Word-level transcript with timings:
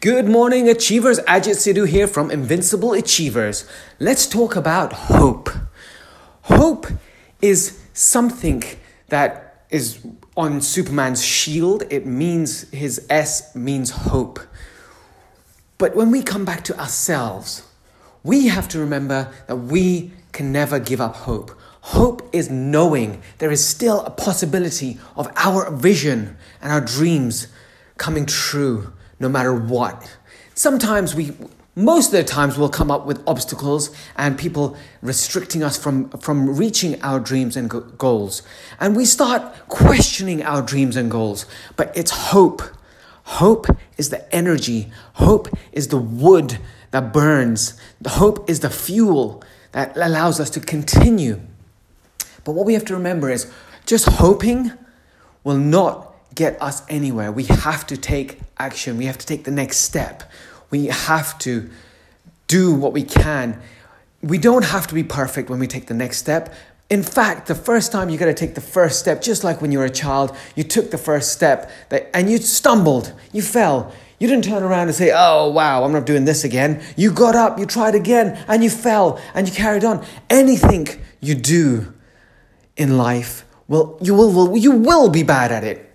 Good 0.00 0.30
morning, 0.30 0.66
Achievers. 0.66 1.20
Ajit 1.28 1.56
Sidhu 1.56 1.86
here 1.86 2.06
from 2.06 2.30
Invincible 2.30 2.94
Achievers. 2.94 3.68
Let's 3.98 4.26
talk 4.26 4.56
about 4.56 4.94
hope. 4.94 5.50
Hope 6.44 6.86
is 7.42 7.78
something 7.92 8.64
that 9.08 9.66
is 9.68 9.98
on 10.38 10.62
Superman's 10.62 11.22
shield. 11.22 11.82
It 11.90 12.06
means 12.06 12.70
his 12.70 13.06
S 13.10 13.54
means 13.54 13.90
hope. 13.90 14.40
But 15.76 15.94
when 15.94 16.10
we 16.10 16.22
come 16.22 16.46
back 16.46 16.64
to 16.64 16.80
ourselves, 16.80 17.62
we 18.24 18.48
have 18.48 18.68
to 18.68 18.78
remember 18.78 19.30
that 19.48 19.56
we 19.56 20.12
can 20.32 20.50
never 20.50 20.78
give 20.78 21.02
up 21.02 21.14
hope. 21.14 21.50
Hope 21.82 22.26
is 22.32 22.48
knowing 22.48 23.20
there 23.36 23.50
is 23.50 23.62
still 23.62 24.00
a 24.06 24.10
possibility 24.10 24.98
of 25.14 25.30
our 25.36 25.70
vision 25.70 26.38
and 26.62 26.72
our 26.72 26.80
dreams 26.80 27.48
coming 27.98 28.24
true 28.24 28.94
no 29.20 29.28
matter 29.28 29.54
what. 29.54 30.16
Sometimes 30.54 31.14
we, 31.14 31.32
most 31.76 32.06
of 32.06 32.12
the 32.12 32.24
times, 32.24 32.58
we'll 32.58 32.68
come 32.68 32.90
up 32.90 33.06
with 33.06 33.22
obstacles 33.26 33.94
and 34.16 34.36
people 34.36 34.76
restricting 35.02 35.62
us 35.62 35.76
from, 35.76 36.10
from 36.18 36.56
reaching 36.56 37.00
our 37.02 37.20
dreams 37.20 37.56
and 37.56 37.70
go- 37.70 37.80
goals. 37.80 38.42
And 38.80 38.96
we 38.96 39.04
start 39.04 39.68
questioning 39.68 40.42
our 40.42 40.62
dreams 40.62 40.96
and 40.96 41.10
goals. 41.10 41.46
But 41.76 41.96
it's 41.96 42.10
hope. 42.10 42.62
Hope 43.24 43.66
is 43.96 44.08
the 44.08 44.34
energy, 44.34 44.90
hope 45.14 45.48
is 45.70 45.88
the 45.88 45.98
wood 45.98 46.58
that 46.90 47.12
burns, 47.12 47.78
the 48.00 48.10
hope 48.10 48.50
is 48.50 48.58
the 48.58 48.70
fuel 48.70 49.40
that 49.70 49.96
allows 49.96 50.40
us 50.40 50.50
to 50.50 50.60
continue. 50.60 51.40
But 52.44 52.52
what 52.52 52.66
we 52.66 52.74
have 52.74 52.84
to 52.86 52.94
remember 52.94 53.30
is 53.30 53.48
just 53.86 54.06
hoping 54.06 54.72
will 55.44 55.58
not 55.58 56.09
get 56.40 56.60
us 56.62 56.82
anywhere. 56.88 57.30
We 57.30 57.44
have 57.44 57.86
to 57.88 57.98
take 57.98 58.40
action, 58.58 58.96
we 58.96 59.04
have 59.04 59.18
to 59.18 59.26
take 59.26 59.44
the 59.44 59.50
next 59.50 59.76
step, 59.80 60.22
we 60.70 60.86
have 60.86 61.38
to 61.40 61.68
do 62.46 62.74
what 62.74 62.94
we 62.94 63.02
can. 63.02 63.60
We 64.22 64.38
don't 64.38 64.64
have 64.64 64.86
to 64.86 64.94
be 64.94 65.04
perfect 65.04 65.50
when 65.50 65.58
we 65.58 65.66
take 65.66 65.86
the 65.86 65.94
next 65.94 66.16
step. 66.16 66.54
In 66.88 67.02
fact, 67.02 67.46
the 67.46 67.54
first 67.54 67.92
time 67.92 68.08
you 68.08 68.16
got 68.16 68.24
to 68.24 68.34
take 68.34 68.54
the 68.54 68.62
first 68.62 68.98
step, 68.98 69.20
just 69.20 69.44
like 69.44 69.60
when 69.60 69.70
you 69.70 69.80
were 69.80 69.84
a 69.84 69.90
child, 69.90 70.34
you 70.56 70.64
took 70.64 70.90
the 70.90 70.98
first 70.98 71.30
step 71.30 71.70
and 72.14 72.30
you 72.30 72.38
stumbled, 72.38 73.12
you 73.32 73.42
fell. 73.42 73.92
You 74.18 74.26
didn't 74.26 74.44
turn 74.44 74.62
around 74.62 74.88
and 74.88 74.94
say, 74.94 75.12
Oh, 75.14 75.50
wow, 75.50 75.84
I'm 75.84 75.92
not 75.92 76.06
doing 76.06 76.24
this 76.24 76.42
again. 76.44 76.82
You 76.96 77.12
got 77.12 77.34
up, 77.36 77.58
you 77.58 77.66
tried 77.66 77.94
again, 77.94 78.42
and 78.48 78.64
you 78.64 78.70
fell, 78.70 79.20
and 79.34 79.46
you 79.46 79.54
carried 79.54 79.84
on. 79.84 80.04
Anything 80.30 80.88
you 81.20 81.34
do 81.34 81.92
in 82.76 82.96
life, 82.96 83.44
well, 83.68 83.98
you 84.00 84.14
will, 84.14 84.32
will, 84.32 84.56
you 84.56 84.72
will 84.72 85.10
be 85.10 85.22
bad 85.22 85.52
at 85.52 85.64
it. 85.64 85.89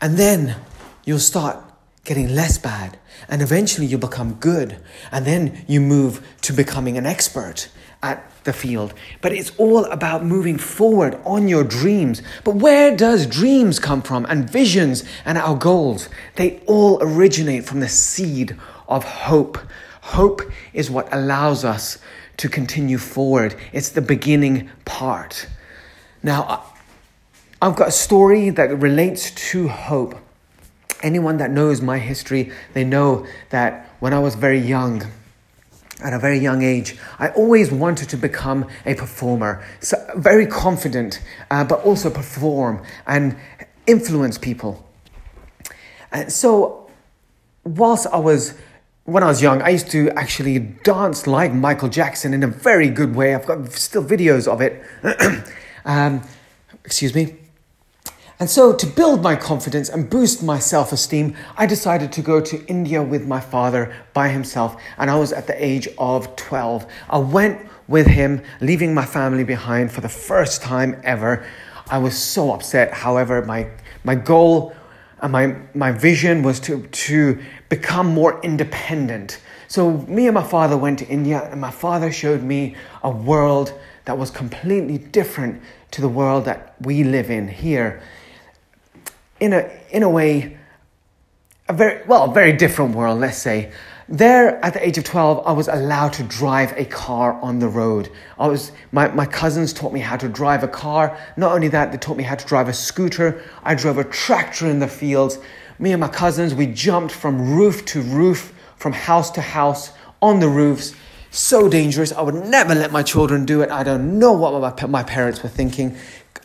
And 0.00 0.16
then 0.16 0.56
you'll 1.04 1.18
start 1.18 1.62
getting 2.04 2.34
less 2.34 2.58
bad. 2.58 2.98
And 3.28 3.42
eventually 3.42 3.86
you'll 3.86 4.00
become 4.00 4.34
good. 4.34 4.78
And 5.10 5.26
then 5.26 5.64
you 5.66 5.80
move 5.80 6.26
to 6.42 6.52
becoming 6.52 6.96
an 6.96 7.06
expert 7.06 7.68
at 8.02 8.30
the 8.44 8.52
field. 8.52 8.94
But 9.20 9.32
it's 9.32 9.52
all 9.58 9.84
about 9.86 10.24
moving 10.24 10.58
forward 10.58 11.18
on 11.24 11.48
your 11.48 11.64
dreams. 11.64 12.22
But 12.44 12.56
where 12.56 12.96
does 12.96 13.26
dreams 13.26 13.78
come 13.78 14.02
from 14.02 14.24
and 14.26 14.48
visions 14.48 15.04
and 15.24 15.36
our 15.36 15.56
goals? 15.56 16.08
They 16.36 16.60
all 16.66 17.02
originate 17.02 17.64
from 17.64 17.80
the 17.80 17.88
seed 17.88 18.56
of 18.88 19.04
hope. 19.04 19.58
Hope 20.02 20.42
is 20.72 20.90
what 20.90 21.12
allows 21.12 21.64
us 21.64 21.98
to 22.36 22.48
continue 22.48 22.98
forward. 22.98 23.56
It's 23.72 23.88
the 23.88 24.02
beginning 24.02 24.70
part. 24.84 25.48
Now, 26.22 26.64
I've 27.60 27.74
got 27.74 27.88
a 27.88 27.92
story 27.92 28.50
that 28.50 28.78
relates 28.78 29.30
to 29.50 29.68
hope. 29.68 30.14
Anyone 31.02 31.38
that 31.38 31.50
knows 31.50 31.80
my 31.80 31.98
history, 31.98 32.52
they 32.74 32.84
know 32.84 33.26
that 33.48 33.90
when 33.98 34.12
I 34.12 34.18
was 34.18 34.34
very 34.34 34.58
young, 34.58 35.02
at 36.04 36.12
a 36.12 36.18
very 36.18 36.38
young 36.38 36.62
age, 36.62 36.98
I 37.18 37.30
always 37.30 37.72
wanted 37.72 38.10
to 38.10 38.18
become 38.18 38.66
a 38.84 38.94
performer, 38.94 39.64
so 39.80 39.96
very 40.16 40.46
confident, 40.46 41.22
uh, 41.50 41.64
but 41.64 41.80
also 41.80 42.10
perform 42.10 42.82
and 43.06 43.36
influence 43.86 44.36
people. 44.36 44.86
And 46.12 46.30
so, 46.30 46.90
whilst 47.64 48.06
I 48.08 48.18
was, 48.18 48.54
when 49.04 49.22
I 49.22 49.28
was 49.28 49.40
young, 49.40 49.62
I 49.62 49.70
used 49.70 49.90
to 49.92 50.10
actually 50.10 50.58
dance 50.58 51.26
like 51.26 51.54
Michael 51.54 51.88
Jackson 51.88 52.34
in 52.34 52.42
a 52.42 52.48
very 52.48 52.90
good 52.90 53.16
way. 53.16 53.34
I've 53.34 53.46
got 53.46 53.72
still 53.72 54.04
videos 54.04 54.46
of 54.46 54.60
it. 54.60 54.82
um, 55.86 56.22
excuse 56.84 57.14
me. 57.14 57.36
And 58.38 58.50
so, 58.50 58.74
to 58.74 58.86
build 58.86 59.22
my 59.22 59.34
confidence 59.34 59.88
and 59.88 60.10
boost 60.10 60.42
my 60.42 60.58
self 60.58 60.92
esteem, 60.92 61.34
I 61.56 61.64
decided 61.64 62.12
to 62.12 62.22
go 62.22 62.38
to 62.42 62.66
India 62.66 63.02
with 63.02 63.26
my 63.26 63.40
father 63.40 63.96
by 64.12 64.28
himself. 64.28 64.76
And 64.98 65.10
I 65.10 65.16
was 65.16 65.32
at 65.32 65.46
the 65.46 65.64
age 65.64 65.88
of 65.96 66.36
12. 66.36 66.86
I 67.08 67.18
went 67.18 67.66
with 67.88 68.06
him, 68.06 68.42
leaving 68.60 68.92
my 68.92 69.06
family 69.06 69.42
behind 69.42 69.90
for 69.90 70.02
the 70.02 70.10
first 70.10 70.60
time 70.60 71.00
ever. 71.02 71.46
I 71.88 71.96
was 71.96 72.18
so 72.18 72.52
upset. 72.52 72.92
However, 72.92 73.42
my, 73.42 73.70
my 74.04 74.14
goal 74.14 74.74
and 75.20 75.32
my, 75.32 75.56
my 75.72 75.92
vision 75.92 76.42
was 76.42 76.60
to, 76.60 76.86
to 76.86 77.42
become 77.70 78.08
more 78.08 78.38
independent. 78.42 79.40
So, 79.66 79.92
me 79.92 80.26
and 80.26 80.34
my 80.34 80.44
father 80.44 80.76
went 80.76 80.98
to 80.98 81.08
India, 81.08 81.48
and 81.50 81.58
my 81.58 81.70
father 81.70 82.12
showed 82.12 82.42
me 82.42 82.76
a 83.02 83.08
world 83.08 83.72
that 84.04 84.18
was 84.18 84.30
completely 84.30 84.98
different 84.98 85.62
to 85.92 86.02
the 86.02 86.08
world 86.08 86.44
that 86.44 86.74
we 86.82 87.02
live 87.02 87.30
in 87.30 87.48
here 87.48 88.02
in 89.40 89.52
a 89.52 89.70
in 89.90 90.02
a 90.02 90.08
way 90.08 90.56
a 91.68 91.72
very 91.72 92.06
well 92.06 92.30
a 92.30 92.34
very 92.34 92.52
different 92.52 92.94
world 92.94 93.20
let's 93.20 93.38
say. 93.38 93.72
There 94.08 94.64
at 94.64 94.72
the 94.72 94.86
age 94.86 94.98
of 94.98 95.04
12 95.04 95.44
i 95.48 95.50
was 95.50 95.66
allowed 95.66 96.12
to 96.12 96.22
drive 96.22 96.72
a 96.76 96.84
car 96.84 97.32
on 97.42 97.58
the 97.58 97.68
road. 97.68 98.08
I 98.38 98.46
was 98.46 98.70
my, 98.92 99.08
my 99.08 99.26
cousins 99.26 99.72
taught 99.72 99.92
me 99.92 100.00
how 100.00 100.16
to 100.16 100.28
drive 100.28 100.62
a 100.62 100.68
car. 100.68 101.18
Not 101.36 101.52
only 101.52 101.68
that 101.68 101.90
they 101.90 101.98
taught 101.98 102.16
me 102.16 102.22
how 102.22 102.36
to 102.36 102.46
drive 102.46 102.68
a 102.68 102.72
scooter. 102.72 103.42
I 103.64 103.74
drove 103.74 103.98
a 103.98 104.04
tractor 104.04 104.68
in 104.68 104.78
the 104.78 104.88
fields. 104.88 105.38
Me 105.78 105.92
and 105.92 106.00
my 106.00 106.08
cousins 106.08 106.54
we 106.54 106.66
jumped 106.66 107.12
from 107.12 107.56
roof 107.56 107.84
to 107.86 108.00
roof 108.00 108.54
from 108.76 108.92
house 108.92 109.30
to 109.32 109.40
house 109.40 109.90
on 110.22 110.38
the 110.38 110.48
roofs. 110.48 110.94
So 111.32 111.68
dangerous. 111.68 112.12
I 112.12 112.22
would 112.22 112.36
never 112.36 112.74
let 112.74 112.92
my 112.92 113.02
children 113.02 113.44
do 113.44 113.60
it. 113.62 113.70
I 113.70 113.82
don't 113.82 114.18
know 114.20 114.32
what 114.32 114.80
my, 114.80 114.86
my 114.86 115.02
parents 115.02 115.42
were 115.42 115.48
thinking. 115.48 115.96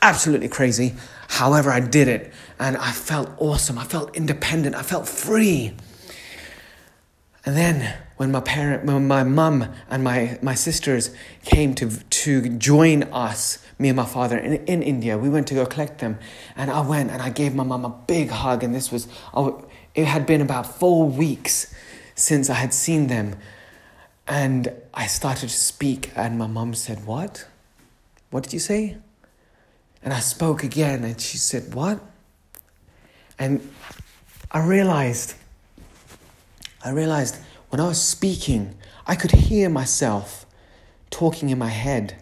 Absolutely 0.00 0.48
crazy 0.48 0.94
However, 1.30 1.70
I 1.70 1.78
did 1.78 2.08
it 2.08 2.32
and 2.58 2.76
I 2.76 2.90
felt 2.90 3.30
awesome. 3.38 3.78
I 3.78 3.84
felt 3.84 4.16
independent. 4.16 4.74
I 4.74 4.82
felt 4.82 5.08
free. 5.08 5.72
And 7.46 7.56
then 7.56 7.96
when 8.16 8.32
my 8.32 8.40
parent, 8.40 8.84
when 8.84 9.06
my 9.06 9.22
mum 9.22 9.72
and 9.88 10.02
my, 10.02 10.38
my 10.42 10.54
sisters 10.54 11.14
came 11.44 11.74
to, 11.76 11.88
to 11.88 12.48
join 12.58 13.04
us, 13.04 13.64
me 13.78 13.88
and 13.88 13.96
my 13.96 14.04
father 14.04 14.36
in, 14.36 14.54
in 14.66 14.82
India, 14.82 15.16
we 15.16 15.28
went 15.28 15.46
to 15.46 15.54
go 15.54 15.64
collect 15.64 16.00
them. 16.00 16.18
And 16.56 16.68
I 16.68 16.80
went 16.80 17.12
and 17.12 17.22
I 17.22 17.30
gave 17.30 17.54
my 17.54 17.64
mum 17.64 17.84
a 17.84 17.90
big 18.08 18.30
hug. 18.30 18.64
And 18.64 18.74
this 18.74 18.90
was, 18.90 19.06
oh, 19.32 19.64
it 19.94 20.06
had 20.06 20.26
been 20.26 20.40
about 20.40 20.66
four 20.66 21.08
weeks 21.08 21.72
since 22.16 22.50
I 22.50 22.54
had 22.54 22.74
seen 22.74 23.06
them. 23.06 23.36
And 24.26 24.72
I 24.92 25.06
started 25.06 25.48
to 25.48 25.56
speak, 25.56 26.10
and 26.14 26.38
my 26.38 26.46
mum 26.46 26.74
said, 26.74 27.04
What? 27.06 27.46
What 28.30 28.44
did 28.44 28.52
you 28.52 28.60
say? 28.60 28.96
And 30.02 30.12
I 30.14 30.20
spoke 30.20 30.64
again, 30.64 31.04
and 31.04 31.20
she 31.20 31.36
said, 31.36 31.74
What? 31.74 32.00
And 33.38 33.68
I 34.50 34.64
realized, 34.64 35.34
I 36.84 36.90
realized 36.90 37.36
when 37.68 37.80
I 37.80 37.86
was 37.86 38.00
speaking, 38.00 38.74
I 39.06 39.14
could 39.14 39.32
hear 39.32 39.68
myself 39.68 40.46
talking 41.10 41.50
in 41.50 41.58
my 41.58 41.68
head. 41.68 42.16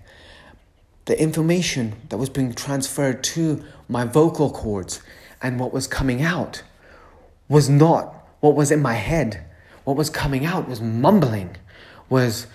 The 1.07 1.21
information 1.21 1.95
that 2.09 2.19
was 2.19 2.29
being 2.29 2.53
transferred 2.53 3.25
to 3.25 3.65
my 3.89 4.05
vocal 4.05 4.51
cords 4.51 5.01
and 5.41 5.59
what 5.59 5.73
was 5.73 5.87
coming 5.87 6.23
out 6.23 6.63
was 7.49 7.69
not 7.69 8.15
what 8.41 8.55
was 8.55 8.71
in 8.71 8.83
my 8.83 8.95
head. 8.95 9.45
What 9.85 9.97
was 9.97 10.11
coming 10.11 10.45
out 10.45 10.69
was 10.69 10.81
mumbling, 10.81 11.57
was 12.11 12.47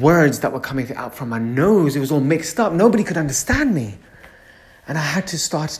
words 0.00 0.40
that 0.40 0.52
were 0.52 0.60
coming 0.60 0.94
out 0.94 1.14
from 1.14 1.28
my 1.28 1.38
nose. 1.38 1.96
It 1.96 2.00
was 2.00 2.12
all 2.12 2.20
mixed 2.20 2.60
up. 2.60 2.72
Nobody 2.72 3.02
could 3.02 3.16
understand 3.16 3.74
me. 3.74 3.98
And 4.88 4.96
I 4.96 5.02
had 5.02 5.26
to 5.28 5.38
start, 5.38 5.78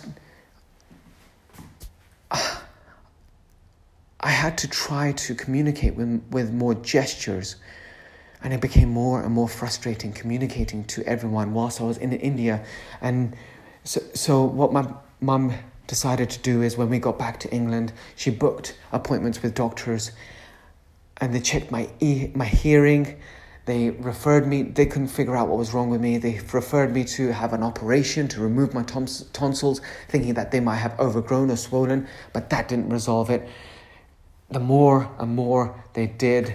I 2.31 2.41
had 4.21 4.59
to 4.59 4.69
try 4.69 5.13
to 5.13 5.35
communicate 5.35 5.95
with, 5.95 6.23
with 6.31 6.53
more 6.53 6.75
gestures. 6.75 7.57
And 8.45 8.53
it 8.53 8.61
became 8.61 8.91
more 8.91 9.23
and 9.23 9.33
more 9.33 9.49
frustrating 9.49 10.13
communicating 10.13 10.85
to 10.85 11.03
everyone 11.05 11.55
whilst 11.55 11.81
I 11.81 11.85
was 11.85 11.97
in 11.97 12.13
India. 12.13 12.65
And 13.01 13.35
so, 13.83 14.01
so 14.15 14.45
what 14.45 14.73
my 14.73 14.87
mum 15.21 15.55
decided 15.87 16.29
to 16.31 16.39
do 16.41 16.61
is 16.63 16.77
when 16.77 16.91
we 16.91 16.99
got 16.99 17.19
back 17.19 17.41
to 17.41 17.51
England, 17.51 17.95
she 18.15 18.31
booked 18.31 18.79
appointments 18.93 19.43
with 19.43 19.55
doctors 19.55 20.13
and 21.17 21.35
they 21.35 21.41
checked 21.41 21.71
my, 21.71 21.89
e- 21.99 22.31
my 22.35 22.45
hearing 22.45 23.17
they 23.69 23.91
referred 23.91 24.47
me, 24.47 24.63
they 24.63 24.87
couldn't 24.87 25.09
figure 25.09 25.37
out 25.37 25.47
what 25.49 25.59
was 25.59 25.75
wrong 25.75 25.91
with 25.91 26.01
me. 26.01 26.17
They 26.17 26.41
referred 26.55 26.91
me 26.95 27.05
to 27.05 27.35
have 27.35 27.53
an 27.53 27.63
operation 27.63 28.27
to 28.29 28.41
remove 28.41 28.73
my 28.73 28.83
tons- 28.83 29.27
tonsils, 29.35 29.83
thinking 30.09 30.33
that 30.35 30.51
they 30.53 30.59
might 30.59 30.77
have 30.77 30.99
overgrown 30.99 31.51
or 31.51 31.57
swollen, 31.57 32.09
but 32.33 32.49
that 32.49 32.69
didn't 32.69 32.89
resolve 32.89 33.29
it. 33.29 33.47
the 34.51 34.59
more 34.59 35.15
and 35.19 35.37
more 35.37 35.85
they 35.93 36.07
did, 36.07 36.55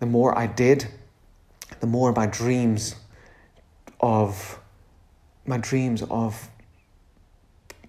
the 0.00 0.06
more 0.06 0.36
I 0.36 0.48
did, 0.48 0.88
the 1.78 1.86
more 1.86 2.12
my 2.12 2.26
dreams 2.26 2.96
of 4.00 4.58
my 5.46 5.58
dreams 5.58 6.02
of 6.10 6.50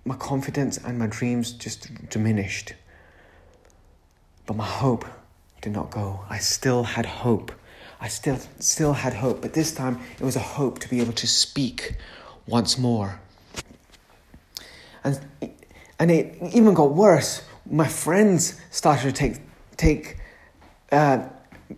my 0.06 0.16
confidence 0.18 0.78
and 0.78 1.00
my 1.00 1.08
dreams 1.08 1.52
just 1.54 1.90
diminished. 2.12 2.74
But 4.46 4.56
my 4.56 4.68
hope 4.68 5.06
did 5.62 5.74
not 5.74 5.90
go. 5.90 6.24
I 6.30 6.38
still 6.38 6.84
had 6.84 7.08
hope. 7.08 7.52
I 8.00 8.08
still 8.08 8.40
still 8.60 8.94
had 8.94 9.14
hope, 9.14 9.42
but 9.42 9.54
this 9.54 9.74
time 9.74 10.00
it 10.20 10.24
was 10.24 10.36
a 10.36 10.40
hope 10.58 10.80
to 10.80 10.90
be 10.90 11.02
able 11.02 11.14
to 11.14 11.28
speak 11.28 11.96
once 12.48 12.78
more. 12.78 13.20
And 15.04 15.20
and 16.00 16.12
it 16.12 16.38
even 16.54 16.74
got 16.74 16.94
worse. 16.94 17.42
My 17.70 17.88
friends 17.88 18.60
started 18.70 19.04
to 19.04 19.12
take 19.12 19.42
take 19.78 20.18
uh, 20.92 21.28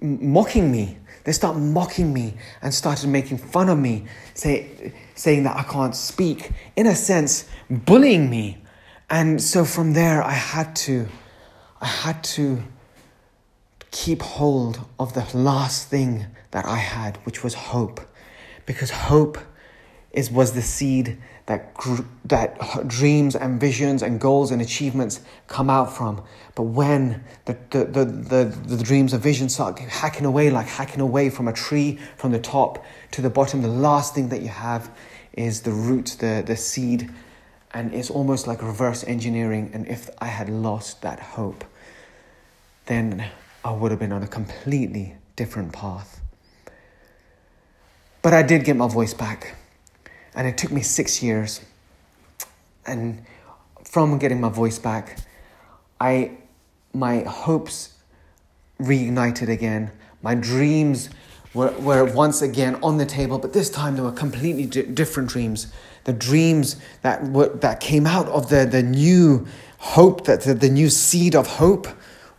mocking 0.02 0.72
me. 0.72 0.98
They 1.24 1.34
start 1.34 1.58
mocking 1.58 2.14
me 2.14 2.36
and 2.62 2.74
started 2.74 3.10
making 3.10 3.40
fun 3.40 3.68
of 3.68 3.78
me, 3.78 4.06
say, 4.34 4.94
saying 5.16 5.44
that 5.44 5.58
I 5.58 5.64
can't 5.64 5.96
speak. 5.96 6.52
In 6.76 6.88
a 6.88 6.96
sense, 6.96 7.50
bullying 7.70 8.30
me. 8.30 8.60
And 9.10 9.42
so 9.42 9.66
from 9.66 9.94
there, 9.94 10.24
I 10.24 10.32
had 10.32 10.76
to, 10.88 11.08
I 11.82 11.88
had 11.88 12.24
to 12.36 12.64
keep 13.98 14.22
hold 14.22 14.80
of 15.00 15.14
the 15.16 15.26
last 15.36 15.90
thing 15.90 16.28
that 16.52 16.66
I 16.66 16.76
had, 16.76 17.18
which 17.26 17.44
was 17.44 17.56
hope. 17.56 18.00
Because 18.68 18.92
hope 18.92 19.40
is, 20.12 20.30
was 20.30 20.52
the 20.54 20.62
seed 20.62 21.18
that, 21.48 21.76
that 22.26 22.88
dreams 22.88 23.36
and 23.36 23.60
visions 23.60 24.04
and 24.04 24.22
goals 24.22 24.52
and 24.52 24.62
achievements 24.62 25.22
come 25.48 25.68
out 25.72 25.92
from. 25.92 26.22
But 26.54 26.64
when 26.64 27.24
the, 27.46 27.58
the, 27.72 27.86
the, 27.86 28.06
the, 28.06 28.76
the 28.76 28.84
dreams 28.84 29.14
and 29.14 29.24
visions 29.24 29.56
start 29.56 29.80
hacking 29.80 30.28
away, 30.28 30.52
like 30.52 30.68
hacking 30.68 31.02
away 31.02 31.32
from 31.32 31.48
a 31.48 31.54
tree, 31.54 31.98
from 32.18 32.32
the 32.32 32.40
top 32.40 32.86
to 33.14 33.24
the 33.24 33.32
bottom, 33.32 33.64
the 33.64 33.68
last 33.68 34.14
thing 34.14 34.30
that 34.30 34.44
you 34.44 34.50
have 34.50 34.92
is 35.34 35.62
the 35.62 35.72
root, 35.72 36.18
the, 36.20 36.44
the 36.46 36.56
seed. 36.56 37.10
And 37.74 37.96
it's 37.96 38.12
almost 38.12 38.46
like 38.46 38.62
reverse 38.62 39.04
engineering. 39.06 39.72
And 39.74 39.88
if 39.88 40.08
I 40.20 40.28
had 40.28 40.50
lost 40.50 41.02
that 41.02 41.20
hope, 41.20 41.66
then 42.86 43.32
I 43.68 43.72
would 43.74 43.92
have 43.92 44.00
been 44.00 44.14
on 44.14 44.24
a 44.24 44.28
completely 44.28 45.16
different 45.36 45.74
path. 45.74 46.22
But 48.22 48.34
I 48.34 48.42
did 48.42 48.64
get 48.64 48.78
my 48.78 48.88
voice 48.88 49.14
back. 49.14 49.56
And 50.34 50.48
it 50.48 50.58
took 50.58 50.72
me 50.72 50.82
six 50.82 51.22
years. 51.22 51.60
And 52.86 53.26
from 53.84 54.20
getting 54.20 54.40
my 54.40 54.48
voice 54.48 54.80
back, 54.80 55.20
I 56.00 56.38
my 56.94 57.24
hopes 57.24 57.96
reignited 58.80 59.50
again. 59.50 59.92
My 60.22 60.34
dreams 60.34 61.10
were, 61.54 61.72
were 61.72 62.06
once 62.06 62.42
again 62.42 62.76
on 62.82 62.98
the 62.98 63.06
table, 63.06 63.38
but 63.38 63.52
this 63.52 63.70
time 63.70 63.98
they 63.98 64.02
were 64.02 64.14
completely 64.14 64.66
di- 64.66 64.84
different 64.84 65.28
dreams. 65.28 65.74
The 66.06 66.14
dreams 66.14 66.78
that 67.02 67.22
were, 67.26 67.50
that 67.50 67.82
came 67.82 68.08
out 68.08 68.28
of 68.30 68.50
the, 68.50 68.66
the 68.66 68.82
new 68.82 69.46
hope, 69.80 70.24
that 70.24 70.44
the, 70.44 70.54
the 70.54 70.70
new 70.70 70.90
seed 70.90 71.36
of 71.36 71.48
hope 71.48 71.88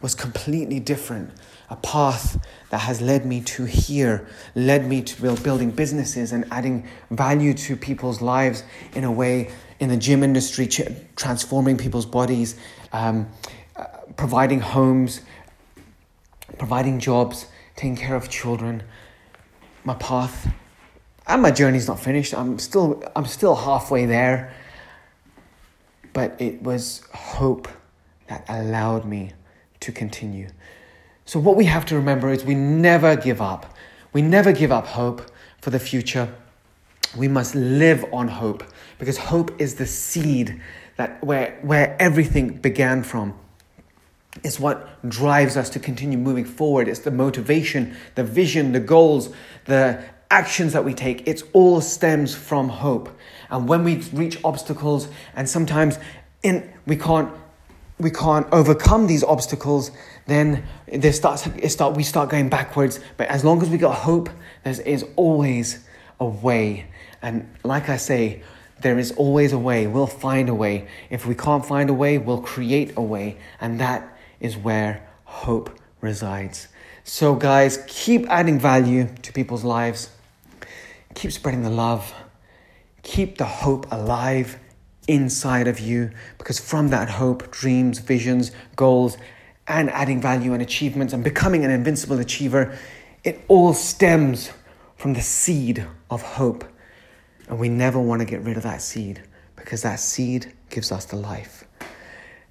was 0.01 0.15
completely 0.15 0.81
different. 0.81 1.31
A 1.71 1.77
path 1.77 2.45
that 2.71 2.79
has 2.79 3.01
led 3.01 3.27
me 3.27 3.41
to 3.43 3.65
here, 3.65 4.27
led 4.55 4.87
me 4.87 5.03
to 5.03 5.21
build, 5.21 5.43
building 5.43 5.71
businesses 5.71 6.33
and 6.33 6.47
adding 6.51 6.87
value 7.11 7.53
to 7.55 7.77
people's 7.77 8.23
lives 8.23 8.63
in 8.95 9.05
a 9.05 9.13
way 9.13 9.51
in 9.81 9.89
the 9.89 9.97
gym 9.97 10.23
industry, 10.23 10.67
ch- 10.67 10.83
transforming 11.17 11.77
people's 11.77 12.07
bodies, 12.07 12.57
um, 12.93 13.29
uh, 13.77 13.85
providing 14.17 14.61
homes, 14.61 15.21
providing 16.59 16.99
jobs, 17.01 17.47
taking 17.77 17.97
care 17.97 18.17
of 18.17 18.29
children. 18.29 18.83
My 19.85 19.95
path 19.95 20.49
and 21.27 21.43
my 21.43 21.51
journey's 21.51 21.87
not 21.87 22.01
finished. 22.01 22.35
I'm 22.35 22.59
still 22.59 23.03
I'm 23.15 23.27
still 23.27 23.55
halfway 23.55 24.07
there. 24.07 24.55
But 26.13 26.41
it 26.41 26.63
was 26.63 27.03
hope 27.13 27.69
that 28.29 28.45
allowed 28.49 29.05
me 29.05 29.33
to 29.81 29.93
continue. 29.93 30.49
So, 31.25 31.39
what 31.39 31.57
we 31.57 31.67
have 31.67 31.85
to 31.87 31.95
remember 31.95 32.31
is 32.31 32.45
we 32.45 32.55
never 32.55 33.17
give 33.17 33.41
up. 33.41 33.75
We 34.13 34.23
never 34.23 34.53
give 34.53 34.73
up 34.73 34.87
hope 34.87 35.31
for 35.61 35.71
the 35.71 35.79
future. 35.79 36.35
We 37.17 37.29
must 37.29 37.55
live 37.55 38.05
on 38.13 38.29
hope 38.29 38.65
because 38.99 39.19
hope 39.19 39.61
is 39.61 39.77
the 39.77 39.87
seed 39.87 40.61
that 40.97 41.23
where, 41.25 41.59
where 41.63 41.97
everything 42.01 42.57
began 42.57 43.03
from. 43.03 43.35
It's 44.45 44.61
what 44.61 45.09
drives 45.09 45.57
us 45.57 45.71
to 45.71 45.79
continue 45.79 46.19
moving 46.19 46.45
forward. 46.45 46.89
It's 46.89 47.01
the 47.01 47.11
motivation, 47.11 47.97
the 48.15 48.25
vision, 48.25 48.73
the 48.73 48.81
goals, 48.81 49.31
the 49.65 50.03
actions 50.31 50.73
that 50.75 50.85
we 50.85 50.95
take. 50.95 51.27
It 51.27 51.43
all 51.53 51.81
stems 51.81 52.35
from 52.35 52.69
hope. 52.69 53.09
And 53.51 53.69
when 53.69 53.85
we 53.85 53.97
reach 54.13 54.39
obstacles, 54.45 55.09
and 55.35 55.49
sometimes 55.49 55.99
in, 56.43 56.73
we 56.87 56.97
can't 56.97 57.33
we 57.99 58.11
can't 58.11 58.47
overcome 58.53 59.07
these 59.07 59.25
obstacles, 59.25 59.91
then 60.27 60.65
there 60.87 61.13
starts, 61.13 61.49
start, 61.73 61.97
we 61.97 62.03
start 62.03 62.31
going 62.31 62.49
backwards. 62.49 63.01
But 63.17 63.29
as 63.29 63.45
long 63.45 63.63
as 63.63 63.69
we 63.69 63.79
got 63.79 63.95
hope, 63.95 64.31
there 64.63 64.81
is 64.83 65.05
always 65.17 65.85
a 66.21 66.27
way. 66.27 66.87
And 67.23 67.49
like 67.65 67.89
I 67.89 67.97
say, 67.97 68.43
there 68.81 68.99
is 68.99 69.13
always 69.13 69.53
a 69.53 69.59
way. 69.59 69.87
We'll 69.87 70.07
find 70.07 70.49
a 70.49 70.55
way. 70.55 70.87
If 71.11 71.27
we 71.27 71.35
can't 71.35 71.67
find 71.67 71.91
a 71.91 71.95
way, 71.95 72.19
we'll 72.19 72.41
create 72.41 72.93
a 72.97 73.03
way. 73.03 73.39
And 73.61 73.81
that 73.81 74.17
is 74.39 74.57
where 74.57 75.09
hope 75.25 75.77
resides. 76.01 76.69
So, 77.03 77.35
guys, 77.35 77.83
keep 77.89 78.29
adding 78.29 78.61
value 78.61 79.09
to 79.23 79.33
people's 79.33 79.65
lives. 79.65 80.11
Keep 81.15 81.33
spreading 81.33 81.63
the 81.63 81.71
love. 81.71 82.15
Keep 83.03 83.39
the 83.39 83.47
hope 83.47 83.91
alive 83.91 84.59
inside 85.09 85.67
of 85.67 85.81
you 85.81 86.11
because 86.37 86.61
from 86.61 86.89
that 86.89 87.11
hope, 87.11 87.51
dreams, 87.51 87.99
visions, 87.99 88.53
goals, 88.77 89.19
and 89.67 89.91
adding 89.91 90.21
value 90.21 90.53
and 90.53 90.63
achievements 90.63 91.13
and 91.13 91.25
becoming 91.25 91.65
an 91.65 91.71
invincible 91.71 92.19
achiever, 92.21 92.79
it 93.25 93.41
all 93.49 93.75
stems 93.75 94.53
from 94.97 95.15
the 95.15 95.21
seed 95.21 95.85
of 96.11 96.23
hope. 96.23 96.65
And 97.49 97.59
we 97.59 97.69
never 97.69 97.99
want 97.99 98.21
to 98.21 98.27
get 98.27 98.43
rid 98.43 98.57
of 98.57 98.63
that 98.63 98.83
seed 98.83 99.23
because 99.57 99.83
that 99.83 99.99
seed 99.99 100.53
gives 100.71 100.93
us 100.93 101.07
the 101.07 101.17
life. 101.17 101.65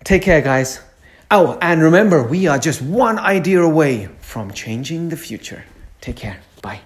Take 0.04 0.24
care, 0.24 0.42
guys. 0.42 0.82
Oh, 1.30 1.58
and 1.62 1.82
remember, 1.82 2.24
we 2.24 2.48
are 2.48 2.58
just 2.58 2.82
one 2.82 3.20
idea 3.20 3.62
away 3.62 4.10
from 4.20 4.52
changing 4.52 5.10
the 5.10 5.18
future. 5.18 5.66
Take 6.02 6.16
care. 6.16 6.40
Bye. 6.62 6.82